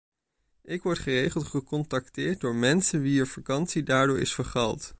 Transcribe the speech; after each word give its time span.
Ik 0.63 0.83
word 0.83 0.99
geregeld 0.99 1.45
gecontacteerd 1.47 2.39
door 2.39 2.55
mensen 2.55 3.01
wier 3.01 3.27
vakantie 3.27 3.83
daardoor 3.83 4.19
is 4.19 4.33
vergald. 4.33 4.89